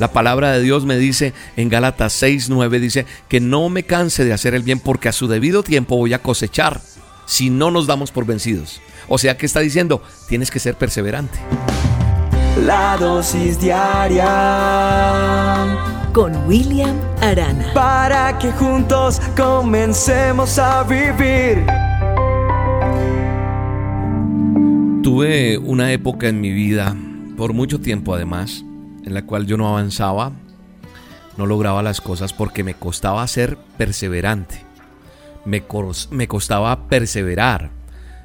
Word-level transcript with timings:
La 0.00 0.12
palabra 0.12 0.50
de 0.52 0.62
Dios 0.62 0.86
me 0.86 0.96
dice 0.96 1.34
en 1.58 1.68
Gálatas 1.68 2.14
6, 2.14 2.48
9, 2.48 2.80
dice 2.80 3.04
que 3.28 3.38
no 3.38 3.68
me 3.68 3.82
canse 3.82 4.24
de 4.24 4.32
hacer 4.32 4.54
el 4.54 4.62
bien 4.62 4.80
porque 4.80 5.10
a 5.10 5.12
su 5.12 5.28
debido 5.28 5.62
tiempo 5.62 5.98
voy 5.98 6.14
a 6.14 6.22
cosechar 6.22 6.80
si 7.26 7.50
no 7.50 7.70
nos 7.70 7.86
damos 7.86 8.10
por 8.10 8.24
vencidos. 8.24 8.80
O 9.08 9.18
sea, 9.18 9.36
¿qué 9.36 9.44
está 9.44 9.60
diciendo? 9.60 10.02
Tienes 10.26 10.50
que 10.50 10.58
ser 10.58 10.76
perseverante. 10.76 11.38
La 12.64 12.96
dosis 12.98 13.60
diaria 13.60 14.26
con 16.14 16.34
William 16.48 16.98
Arana. 17.20 17.70
Para 17.74 18.38
que 18.38 18.52
juntos 18.52 19.20
comencemos 19.36 20.58
a 20.58 20.82
vivir. 20.84 21.66
Tuve 25.02 25.58
una 25.58 25.92
época 25.92 26.28
en 26.28 26.40
mi 26.40 26.52
vida, 26.52 26.96
por 27.36 27.52
mucho 27.52 27.80
tiempo 27.80 28.14
además, 28.14 28.64
en 29.04 29.14
la 29.14 29.24
cual 29.24 29.46
yo 29.46 29.56
no 29.56 29.68
avanzaba, 29.68 30.32
no 31.36 31.46
lograba 31.46 31.82
las 31.82 32.00
cosas 32.00 32.32
porque 32.32 32.64
me 32.64 32.74
costaba 32.74 33.26
ser 33.26 33.56
perseverante. 33.78 34.64
Me, 35.44 35.64
me 36.10 36.28
costaba 36.28 36.88
perseverar. 36.88 37.70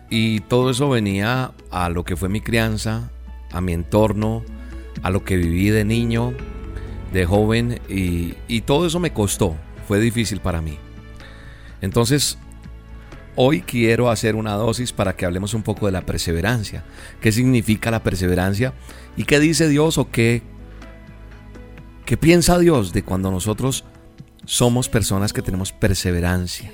Y 0.10 0.42
todo 0.42 0.70
eso 0.70 0.90
venía 0.90 1.52
a 1.72 1.90
lo 1.90 2.04
que 2.04 2.16
fue 2.16 2.30
mi 2.30 2.42
crianza, 2.42 3.10
a 3.52 3.62
mi 3.62 3.74
entorno, 3.74 4.44
a 5.02 5.10
lo 5.10 5.24
que 5.24 5.38
viví 5.38 5.70
de 5.70 5.86
niño, 5.86 6.34
de 7.14 7.26
joven, 7.26 7.80
y, 7.90 8.36
y 8.48 8.62
todo 8.62 8.86
eso 8.86 9.00
me 9.00 9.14
costó. 9.14 9.56
Fue 9.88 10.00
difícil 10.00 10.42
para 10.42 10.62
mí. 10.62 10.78
Entonces, 11.82 12.38
Hoy 13.38 13.62
quiero 13.62 14.10
hacer 14.10 14.36
una 14.36 14.54
dosis 14.54 14.94
para 14.94 15.18
que 15.18 15.26
hablemos 15.26 15.54
un 15.54 15.62
poco 15.62 15.88
de 15.88 15.92
la 15.92 16.06
perseverancia. 16.06 16.86
¿Qué 17.20 17.34
significa 17.34 17.92
la 17.92 18.02
perseverancia? 18.02 18.74
¿Y 19.18 19.26
qué 19.26 19.42
dice 19.42 19.68
Dios 19.68 19.98
o 19.98 20.10
qué, 20.10 20.42
qué 22.06 22.18
piensa 22.18 22.60
Dios 22.60 22.94
de 22.94 23.04
cuando 23.04 23.32
nosotros 23.32 23.84
somos 24.46 24.90
personas 24.90 25.34
que 25.34 25.42
tenemos 25.42 25.72
perseverancia? 25.72 26.72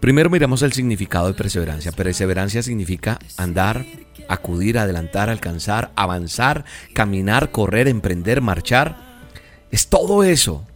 Primero 0.00 0.30
miramos 0.30 0.62
el 0.62 0.72
significado 0.72 1.28
de 1.28 1.34
perseverancia. 1.34 1.92
Perseverancia 1.92 2.62
significa 2.62 3.18
andar, 3.36 3.84
acudir, 4.28 4.78
adelantar, 4.78 5.28
alcanzar, 5.28 5.92
avanzar, 5.94 6.64
caminar, 6.94 7.50
correr, 7.50 7.86
emprender, 7.86 8.40
marchar. 8.40 8.96
Es 9.70 9.88
todo 9.88 10.24
eso 10.24 10.66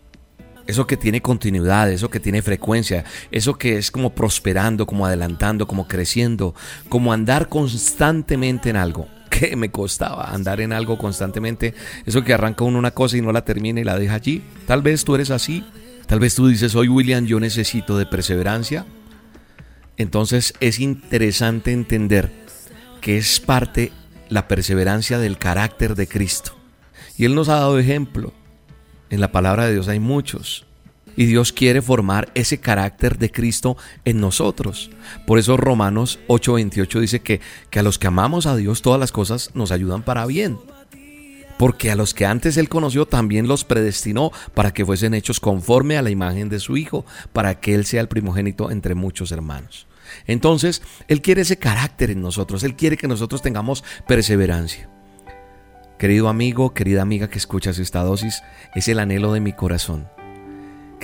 eso 0.66 0.86
que 0.86 0.96
tiene 0.96 1.20
continuidad, 1.20 1.90
eso 1.90 2.08
que 2.08 2.20
tiene 2.20 2.40
frecuencia, 2.42 3.04
eso 3.30 3.54
que 3.54 3.76
es 3.76 3.90
como 3.90 4.14
prosperando, 4.14 4.86
como 4.86 5.04
adelantando, 5.04 5.66
como 5.66 5.86
creciendo, 5.86 6.54
como 6.88 7.12
andar 7.12 7.48
constantemente 7.48 8.70
en 8.70 8.76
algo. 8.76 9.06
¿Qué 9.38 9.56
me 9.56 9.70
costaba 9.70 10.30
andar 10.32 10.60
en 10.60 10.72
algo 10.72 10.96
constantemente? 10.96 11.74
Eso 12.06 12.22
que 12.22 12.34
arranca 12.34 12.62
uno 12.62 12.78
una 12.78 12.92
cosa 12.92 13.16
y 13.16 13.20
no 13.20 13.32
la 13.32 13.44
termina 13.44 13.80
y 13.80 13.84
la 13.84 13.98
deja 13.98 14.14
allí. 14.14 14.44
Tal 14.66 14.80
vez 14.80 15.04
tú 15.04 15.16
eres 15.16 15.30
así. 15.30 15.64
Tal 16.06 16.20
vez 16.20 16.36
tú 16.36 16.46
dices, 16.46 16.74
hoy 16.76 16.86
William, 16.86 17.26
yo 17.26 17.40
necesito 17.40 17.98
de 17.98 18.06
perseverancia. 18.06 18.86
Entonces 19.96 20.54
es 20.60 20.78
interesante 20.78 21.72
entender 21.72 22.30
que 23.00 23.16
es 23.16 23.40
parte 23.40 23.90
la 24.28 24.46
perseverancia 24.46 25.18
del 25.18 25.36
carácter 25.36 25.96
de 25.96 26.06
Cristo. 26.06 26.56
Y 27.16 27.24
Él 27.24 27.34
nos 27.34 27.48
ha 27.48 27.56
dado 27.56 27.78
ejemplo. 27.78 28.32
En 29.10 29.20
la 29.20 29.32
palabra 29.32 29.66
de 29.66 29.72
Dios 29.72 29.88
hay 29.88 29.98
muchos. 29.98 30.64
Y 31.16 31.26
Dios 31.26 31.52
quiere 31.52 31.82
formar 31.82 32.30
ese 32.34 32.58
carácter 32.58 33.18
de 33.18 33.30
Cristo 33.30 33.76
en 34.04 34.20
nosotros. 34.20 34.90
Por 35.26 35.38
eso 35.38 35.56
Romanos 35.56 36.18
8:28 36.28 37.00
dice 37.00 37.20
que, 37.20 37.40
que 37.70 37.78
a 37.78 37.82
los 37.82 37.98
que 37.98 38.06
amamos 38.06 38.46
a 38.46 38.56
Dios 38.56 38.82
todas 38.82 39.00
las 39.00 39.12
cosas 39.12 39.50
nos 39.54 39.70
ayudan 39.70 40.02
para 40.02 40.26
bien. 40.26 40.58
Porque 41.58 41.90
a 41.90 41.96
los 41.96 42.14
que 42.14 42.26
antes 42.26 42.56
Él 42.56 42.68
conoció 42.68 43.06
también 43.06 43.46
los 43.46 43.64
predestinó 43.64 44.32
para 44.54 44.72
que 44.72 44.84
fuesen 44.84 45.14
hechos 45.14 45.38
conforme 45.38 45.96
a 45.96 46.02
la 46.02 46.10
imagen 46.10 46.48
de 46.48 46.58
su 46.58 46.76
Hijo, 46.76 47.04
para 47.32 47.60
que 47.60 47.74
Él 47.74 47.84
sea 47.84 48.00
el 48.00 48.08
primogénito 48.08 48.70
entre 48.70 48.94
muchos 48.94 49.30
hermanos. 49.30 49.86
Entonces, 50.26 50.82
Él 51.08 51.22
quiere 51.22 51.42
ese 51.42 51.58
carácter 51.58 52.10
en 52.10 52.22
nosotros, 52.22 52.62
Él 52.64 52.74
quiere 52.74 52.96
que 52.96 53.08
nosotros 53.08 53.40
tengamos 53.40 53.84
perseverancia. 54.06 54.88
Querido 55.98 56.28
amigo, 56.28 56.74
querida 56.74 57.02
amiga 57.02 57.28
que 57.28 57.38
escuchas 57.38 57.78
esta 57.78 58.02
dosis, 58.02 58.42
es 58.74 58.88
el 58.88 58.98
anhelo 58.98 59.32
de 59.32 59.40
mi 59.40 59.52
corazón. 59.52 60.08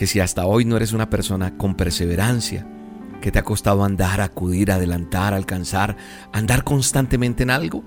Que 0.01 0.07
si 0.07 0.19
hasta 0.19 0.47
hoy 0.47 0.65
no 0.65 0.79
eres 0.79 0.95
una 0.95 1.11
persona 1.11 1.59
con 1.59 1.75
perseverancia, 1.75 2.67
que 3.21 3.31
te 3.31 3.39
ha 3.39 3.43
costado 3.43 3.85
andar, 3.85 4.23
acudir, 4.23 4.73
adelantar, 4.73 5.35
alcanzar, 5.35 5.95
andar 6.33 6.65
constantemente 6.65 7.43
en 7.43 7.51
algo, 7.51 7.85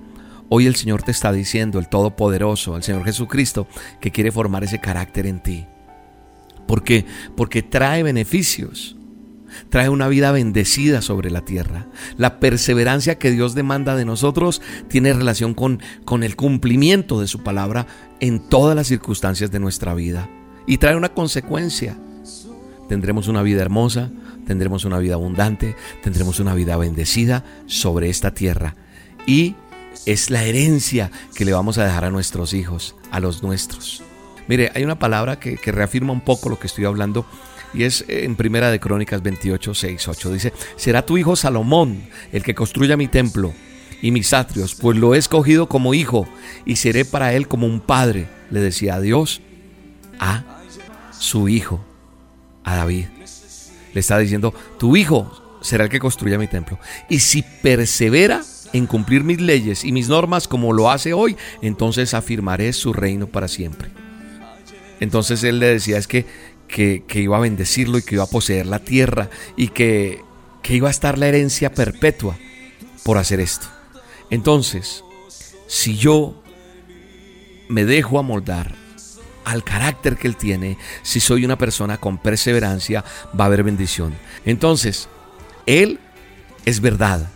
hoy 0.48 0.68
el 0.68 0.76
Señor 0.76 1.02
te 1.02 1.10
está 1.10 1.32
diciendo, 1.32 1.80
el 1.80 1.90
Todopoderoso, 1.90 2.78
el 2.78 2.84
Señor 2.84 3.04
Jesucristo, 3.04 3.66
que 4.00 4.12
quiere 4.12 4.32
formar 4.32 4.64
ese 4.64 4.80
carácter 4.80 5.26
en 5.26 5.40
ti. 5.40 5.66
¿Por 6.68 6.84
qué? 6.84 7.04
Porque 7.36 7.64
trae 7.64 8.04
beneficios 8.04 8.96
trae 9.70 9.90
una 9.90 10.08
vida 10.08 10.32
bendecida 10.32 11.02
sobre 11.02 11.32
la 11.32 11.42
tierra. 11.42 11.88
La 12.18 12.40
perseverancia 12.40 13.18
que 13.18 13.32
Dios 13.32 13.56
demanda 13.56 13.96
de 13.96 14.06
nosotros 14.06 14.62
tiene 14.88 15.14
relación 15.14 15.56
con, 15.56 15.82
con 16.06 16.22
el 16.22 16.36
cumplimiento 16.36 17.20
de 17.20 17.28
su 17.28 17.42
palabra 17.42 17.88
en 18.20 18.40
todas 18.50 18.76
las 18.76 18.86
circunstancias 18.86 19.50
de 19.50 19.60
nuestra 19.60 19.96
vida. 19.96 20.30
Y 20.66 20.78
trae 20.78 20.96
una 20.96 21.10
consecuencia. 21.10 21.98
Tendremos 22.88 23.28
una 23.28 23.42
vida 23.42 23.62
hermosa, 23.62 24.12
tendremos 24.46 24.86
una 24.86 25.00
vida 25.00 25.16
abundante, 25.16 25.76
tendremos 26.02 26.40
una 26.40 26.54
vida 26.54 26.78
bendecida 26.78 27.44
sobre 27.66 28.10
esta 28.10 28.34
tierra. 28.34 28.76
Y 29.26 29.56
es 30.06 30.30
la 30.30 30.44
herencia 30.44 31.12
que 31.36 31.46
le 31.46 31.54
vamos 31.54 31.78
a 31.78 31.86
dejar 31.86 32.06
a 32.06 32.12
nuestros 32.12 32.54
hijos, 32.54 32.96
a 33.12 33.20
los 33.20 33.44
nuestros. 33.44 34.04
Mire, 34.48 34.72
hay 34.76 34.84
una 34.84 35.00
palabra 35.00 35.40
que, 35.40 35.58
que 35.58 35.72
reafirma 35.72 36.12
un 36.12 36.22
poco 36.22 36.50
lo 36.50 36.60
que 36.60 36.68
estoy 36.68 36.86
hablando 36.86 37.26
y 37.74 37.84
es 37.84 38.06
en 38.08 38.36
Primera 38.36 38.70
de 38.70 38.80
Crónicas 38.80 39.24
28, 39.24 39.74
6, 39.74 40.08
8. 40.08 40.34
Dice, 40.34 40.54
será 40.76 41.06
tu 41.06 41.18
hijo 41.18 41.36
Salomón 41.36 42.04
el 42.32 42.44
que 42.44 42.54
construya 42.54 42.98
mi 42.98 43.08
templo 43.08 43.54
y 44.02 44.12
mis 44.12 44.34
atrios, 44.34 44.76
pues 44.76 44.98
lo 44.98 45.16
he 45.16 45.18
escogido 45.18 45.70
como 45.70 45.94
hijo 45.94 46.28
y 46.66 46.76
seré 46.76 47.06
para 47.06 47.34
él 47.34 47.48
como 47.48 47.68
un 47.68 47.80
padre, 47.80 48.28
le 48.52 48.60
decía 48.60 48.96
a 48.96 49.02
Dios 49.02 49.42
a 50.20 50.44
su 51.20 51.50
hijo, 51.50 51.84
a 52.64 52.76
David. 52.76 53.06
Le 53.94 54.00
está 54.00 54.18
diciendo, 54.18 54.54
tu 54.78 54.96
hijo 54.96 55.60
será 55.62 55.86
el 55.86 55.90
que 55.90 56.00
construya 56.00 56.38
mi 56.38 56.48
templo. 56.48 56.80
Y 57.10 57.20
si 57.20 57.42
persevera 57.42 58.42
en 58.74 58.88
cumplir 58.88 59.24
mis 59.24 59.40
leyes 59.40 59.84
y 59.84 59.92
mis 59.92 60.10
normas 60.10 60.48
como 60.48 60.74
lo 60.74 60.90
hace 60.90 61.14
hoy, 61.14 61.38
entonces 61.62 62.14
afirmaré 62.14 62.74
su 62.74 62.94
reino 62.94 63.28
para 63.28 63.48
siempre. 63.48 63.90
Entonces 65.00 65.44
él 65.44 65.60
le 65.60 65.68
decía, 65.68 65.98
es 65.98 66.08
que 66.08 66.26
que, 66.74 67.22
iba 67.22 67.38
a 67.38 67.42
bendecirlo 67.42 67.98
y 67.98 68.02
que 68.02 68.16
iba 68.16 68.24
a 68.24 68.28
poseer 68.30 68.66
la 68.66 68.80
tierra 68.80 69.30
y 69.56 69.70
que, 69.70 70.22
que 70.62 70.76
iba 70.76 70.88
a 70.88 70.92
estar 70.92 71.18
la 71.18 71.28
herencia 71.28 71.74
perpetua 71.74 72.38
por 73.04 73.18
hacer 73.18 73.40
esto. 73.40 73.68
Entonces, 74.30 75.04
si 75.68 75.98
yo 75.98 76.42
me 77.70 77.86
dejo 77.86 78.18
amoldar 78.18 78.76
al 79.46 79.64
carácter 79.64 80.18
que 80.18 80.28
Él 80.28 80.36
tiene, 80.36 80.78
si 81.02 81.20
soy 81.20 81.46
una 81.46 81.58
persona 81.58 81.98
con 81.98 82.18
perseverancia, 82.18 83.04
va 83.40 83.46
a 83.46 83.48
haber 83.48 83.64
bendición. 83.64 84.14
Entonces, 84.46 85.10
Él 85.66 86.00
es 86.66 86.80
verdad. 86.80 87.30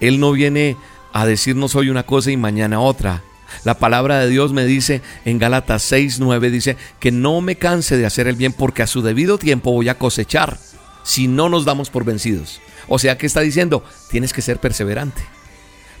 Él 0.00 0.20
no 0.20 0.32
viene 0.32 0.76
a 1.12 1.26
decirnos 1.26 1.74
hoy 1.74 1.90
una 1.90 2.04
cosa 2.04 2.30
y 2.30 2.36
mañana 2.36 2.80
otra. 2.80 3.22
La 3.64 3.74
palabra 3.74 4.20
de 4.20 4.28
Dios 4.28 4.52
me 4.52 4.66
dice 4.66 5.02
en 5.24 5.38
Gálatas 5.38 5.82
6, 5.82 6.20
9, 6.20 6.50
dice 6.50 6.76
que 7.00 7.10
no 7.10 7.40
me 7.40 7.56
canse 7.56 7.96
de 7.96 8.06
hacer 8.06 8.28
el 8.28 8.36
bien 8.36 8.52
porque 8.52 8.82
a 8.82 8.86
su 8.86 9.02
debido 9.02 9.38
tiempo 9.38 9.72
voy 9.72 9.88
a 9.88 9.98
cosechar 9.98 10.58
si 11.02 11.26
no 11.26 11.48
nos 11.48 11.64
damos 11.64 11.90
por 11.90 12.04
vencidos. 12.04 12.60
O 12.86 12.98
sea, 12.98 13.16
que 13.16 13.26
está 13.26 13.40
diciendo? 13.40 13.82
Tienes 14.10 14.32
que 14.32 14.42
ser 14.42 14.60
perseverante. 14.60 15.22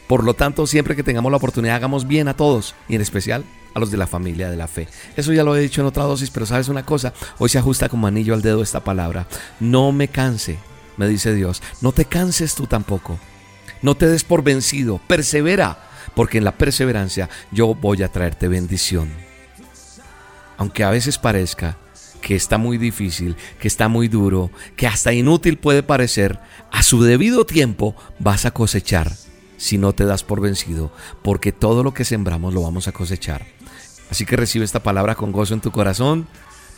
Por 0.06 0.24
lo 0.24 0.34
tanto, 0.34 0.66
siempre 0.66 0.96
que 0.96 1.02
tengamos 1.02 1.30
la 1.30 1.36
oportunidad, 1.36 1.76
hagamos 1.76 2.06
bien 2.06 2.28
a 2.28 2.34
todos 2.34 2.74
y 2.88 2.94
en 2.94 3.00
especial 3.00 3.44
los 3.78 3.90
de 3.90 3.96
la 3.96 4.06
familia 4.06 4.50
de 4.50 4.56
la 4.56 4.68
fe. 4.68 4.88
Eso 5.16 5.32
ya 5.32 5.44
lo 5.44 5.56
he 5.56 5.60
dicho 5.60 5.80
en 5.80 5.86
otra 5.86 6.04
dosis, 6.04 6.30
pero 6.30 6.46
sabes 6.46 6.68
una 6.68 6.84
cosa, 6.84 7.12
hoy 7.38 7.48
se 7.48 7.58
ajusta 7.58 7.88
como 7.88 8.06
anillo 8.06 8.34
al 8.34 8.42
dedo 8.42 8.62
esta 8.62 8.84
palabra. 8.84 9.26
No 9.60 9.92
me 9.92 10.08
canse, 10.08 10.58
me 10.96 11.08
dice 11.08 11.34
Dios. 11.34 11.62
No 11.80 11.92
te 11.92 12.04
canses 12.04 12.54
tú 12.54 12.66
tampoco. 12.66 13.18
No 13.82 13.96
te 13.96 14.08
des 14.08 14.24
por 14.24 14.42
vencido, 14.42 15.00
persevera 15.06 15.88
porque 16.14 16.38
en 16.38 16.44
la 16.44 16.58
perseverancia 16.58 17.28
yo 17.52 17.74
voy 17.74 18.02
a 18.02 18.10
traerte 18.10 18.48
bendición. 18.48 19.08
Aunque 20.56 20.82
a 20.82 20.90
veces 20.90 21.18
parezca 21.18 21.78
que 22.20 22.34
está 22.34 22.58
muy 22.58 22.78
difícil, 22.78 23.36
que 23.60 23.68
está 23.68 23.86
muy 23.88 24.08
duro, 24.08 24.50
que 24.76 24.88
hasta 24.88 25.12
inútil 25.12 25.58
puede 25.58 25.84
parecer, 25.84 26.40
a 26.72 26.82
su 26.82 27.02
debido 27.04 27.46
tiempo 27.46 27.94
vas 28.18 28.44
a 28.44 28.50
cosechar 28.50 29.12
si 29.56 29.78
no 29.78 29.92
te 29.92 30.04
das 30.04 30.24
por 30.24 30.40
vencido, 30.40 30.92
porque 31.22 31.52
todo 31.52 31.82
lo 31.82 31.94
que 31.94 32.04
sembramos 32.04 32.54
lo 32.54 32.62
vamos 32.62 32.88
a 32.88 32.92
cosechar. 32.92 33.46
Así 34.10 34.24
que 34.24 34.36
recibe 34.36 34.64
esta 34.64 34.82
palabra 34.82 35.14
con 35.14 35.32
gozo 35.32 35.54
en 35.54 35.60
tu 35.60 35.70
corazón, 35.70 36.26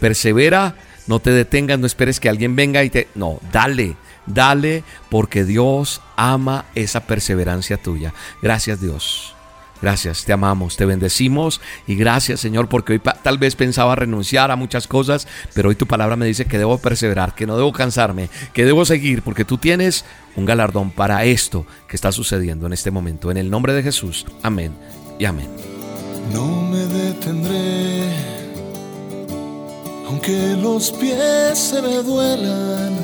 persevera, 0.00 0.74
no 1.06 1.20
te 1.20 1.30
detengas, 1.30 1.78
no 1.78 1.86
esperes 1.86 2.20
que 2.20 2.28
alguien 2.28 2.56
venga 2.56 2.82
y 2.84 2.90
te... 2.90 3.08
No, 3.14 3.40
dale, 3.52 3.96
dale, 4.26 4.84
porque 5.08 5.44
Dios 5.44 6.00
ama 6.16 6.66
esa 6.74 7.00
perseverancia 7.00 7.76
tuya. 7.76 8.12
Gracias 8.42 8.80
Dios. 8.80 9.34
Gracias, 9.82 10.26
te 10.26 10.34
amamos, 10.34 10.76
te 10.76 10.84
bendecimos 10.84 11.62
y 11.86 11.94
gracias 11.94 12.40
Señor 12.40 12.68
porque 12.68 12.92
hoy 12.92 13.00
tal 13.22 13.38
vez 13.38 13.56
pensaba 13.56 13.96
renunciar 13.96 14.50
a 14.50 14.56
muchas 14.56 14.86
cosas, 14.86 15.26
pero 15.54 15.70
hoy 15.70 15.74
tu 15.74 15.86
palabra 15.86 16.16
me 16.16 16.26
dice 16.26 16.44
que 16.44 16.58
debo 16.58 16.76
perseverar, 16.76 17.34
que 17.34 17.46
no 17.46 17.56
debo 17.56 17.72
cansarme, 17.72 18.28
que 18.52 18.66
debo 18.66 18.84
seguir 18.84 19.22
porque 19.22 19.46
tú 19.46 19.56
tienes 19.56 20.04
un 20.36 20.44
galardón 20.44 20.90
para 20.90 21.24
esto 21.24 21.66
que 21.88 21.96
está 21.96 22.12
sucediendo 22.12 22.66
en 22.66 22.74
este 22.74 22.90
momento. 22.90 23.30
En 23.30 23.38
el 23.38 23.48
nombre 23.48 23.72
de 23.72 23.82
Jesús, 23.82 24.26
amén 24.42 24.74
y 25.18 25.24
amén. 25.24 25.48
No 26.34 26.59
me 27.20 27.26
detendré, 27.26 28.02
aunque 30.06 30.56
los 30.56 30.90
pies 30.92 31.58
se 31.58 31.82
me 31.82 32.02
duelan, 32.02 32.96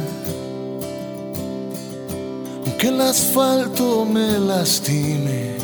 aunque 2.64 2.88
el 2.88 3.00
asfalto 3.00 4.04
me 4.04 4.38
lastime 4.38 5.56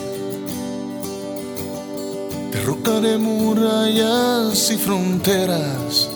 Derrocaré 2.53 3.17
murallas 3.17 4.71
y 4.71 4.77
fronteras. 4.77 6.11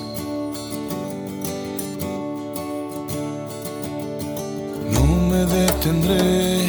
No 4.93 5.07
me 5.31 5.47
detendré 5.47 6.69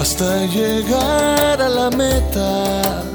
hasta 0.00 0.46
llegar 0.46 1.60
a 1.60 1.68
la 1.68 1.90
meta. 1.90 3.07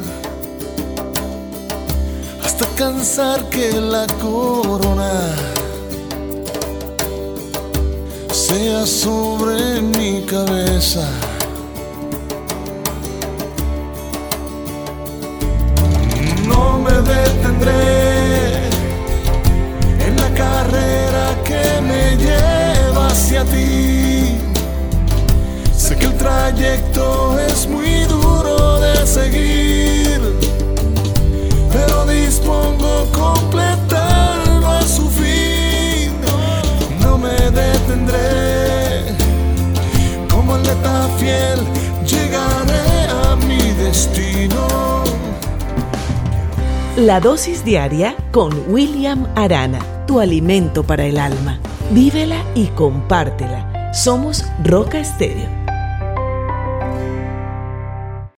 Hasta 2.54 2.68
cansar 2.76 3.50
que 3.50 3.72
la 3.82 4.06
corona 4.22 5.36
sea 8.32 8.86
sobre 8.86 9.82
mi 9.82 10.22
cabeza. 10.22 11.04
detendré 17.02 18.68
en 20.06 20.16
la 20.16 20.30
carrera 20.36 21.26
que 21.44 21.82
me 21.82 22.16
lleva 22.18 23.08
hacia 23.08 23.44
ti. 23.46 24.38
Sé 25.76 25.96
que 25.96 26.06
el 26.06 26.18
trayecto 26.18 27.40
es 27.40 27.68
muy 27.68 28.04
duro 28.04 28.80
de 28.80 29.08
seguir, 29.08 29.73
dispongo 32.44 33.08
completarlo 33.12 34.68
a 34.68 34.82
su 34.82 35.10
fin. 35.10 36.12
No 37.02 37.18
me 37.18 37.30
detendré 37.52 39.16
como 40.30 40.56
atleta 40.56 41.08
fiel, 41.18 41.60
llegaré 42.06 43.08
a 43.10 43.36
mi 43.36 43.72
destino. 43.84 45.04
La 46.98 47.20
dosis 47.20 47.64
diaria 47.66 48.16
con 48.32 48.54
William 48.68 49.28
Arana, 49.36 49.80
tu 50.06 50.20
alimento 50.20 50.84
para 50.84 51.06
el 51.06 51.18
alma. 51.18 51.60
Vívela 51.92 52.44
y 52.56 52.68
compártela. 52.68 53.92
Somos 53.94 54.46
Roca 54.64 55.00
Estéreo 55.00 55.63